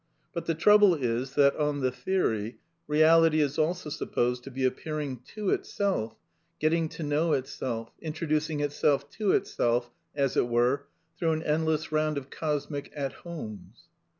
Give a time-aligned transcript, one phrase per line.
[0.33, 2.57] But the trouble is that, on the theory,
[2.89, 6.15] Eeality is also supposed to be appearing to itself,
[6.59, 10.87] getting to know itself, introduc ing itself to itself, as it were,
[11.19, 13.89] through an endless round of cosmic" At Homes."